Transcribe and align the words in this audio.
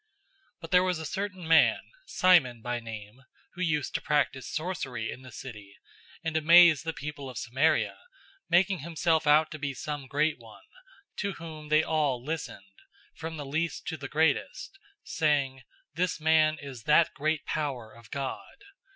008:009 0.61 0.61
But 0.61 0.71
there 0.71 0.83
was 0.83 0.97
a 0.97 1.05
certain 1.05 1.47
man, 1.47 1.79
Simon 2.07 2.63
by 2.63 2.79
name, 2.79 3.21
who 3.53 3.61
used 3.61 3.93
to 3.93 4.01
practice 4.01 4.49
sorcery 4.49 5.11
in 5.11 5.21
the 5.21 5.31
city, 5.31 5.77
and 6.23 6.35
amazed 6.35 6.85
the 6.85 6.91
people 6.91 7.29
of 7.29 7.37
Samaria, 7.37 7.99
making 8.49 8.79
himself 8.79 9.27
out 9.27 9.51
to 9.51 9.59
be 9.59 9.75
some 9.75 10.07
great 10.07 10.39
one, 10.39 10.63
008:010 11.17 11.17
to 11.17 11.31
whom 11.33 11.69
they 11.69 11.83
all 11.83 12.19
listened, 12.23 12.81
from 13.13 13.37
the 13.37 13.45
least 13.45 13.85
to 13.89 13.95
the 13.97 14.09
greatest, 14.09 14.79
saying, 15.03 15.61
"This 15.93 16.19
man 16.19 16.57
is 16.57 16.85
that 16.85 17.13
great 17.13 17.45
power 17.45 17.93
of 17.93 18.09
God." 18.09 18.63